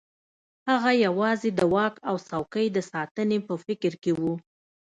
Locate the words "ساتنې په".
2.91-3.53